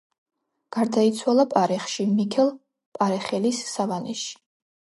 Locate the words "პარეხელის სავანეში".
2.99-4.35